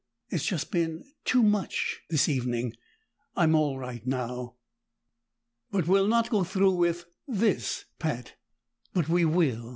[0.31, 2.73] It's just been too much, this evening;
[3.35, 4.55] I'm all right now."
[5.69, 8.33] "But we'll not go through with this, Pat!"
[8.95, 9.69] "But we will!